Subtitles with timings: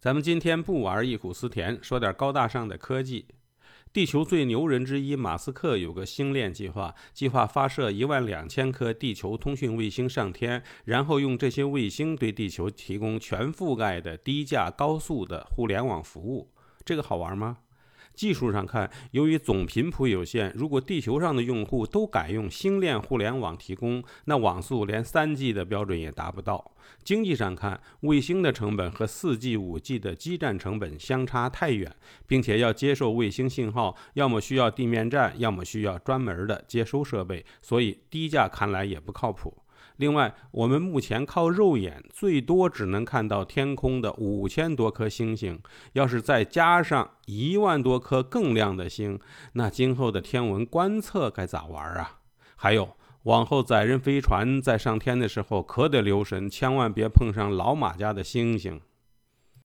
[0.00, 3.26] 咱们今天不玩忆苦思甜，说点高大上的科技。
[3.92, 16.50] 地球最牛人之一马斯克有个星链计划，计划发射一万两千颗地球通讯卫星上天，然后用这些卫星对地球提供全覆盖的低价高速的互联网服务。
[16.82, 17.58] 这个好玩吗？
[18.14, 26.72] 技术上看，由于总频谱有限，如果地球上的用户都改用星链互联网提供，那网速连三 G 的标准也达不到。
[27.02, 31.90] 经济上看，卫星的成本和四 G、五 G 的基站成本相差太远，
[32.26, 39.56] 并且要接受卫星信号，要么需要地面站，要么需要专门的接收设备，所以低价看来也不靠谱。
[39.96, 45.60] 另外，我们目前靠肉眼最多只能看到天空的五千多颗星星，
[45.92, 49.18] 要是再加上一万多颗更亮的星，
[49.52, 52.18] 那今后的天文观测该咋玩啊？
[52.56, 58.80] 还有，往后载人飞船在上天的时候可得留神，千万别碰上老马家的星星。